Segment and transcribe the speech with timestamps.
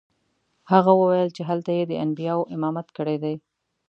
[0.71, 3.35] هغه وویل چې هلته یې د انبیاوو امامت کړی دی.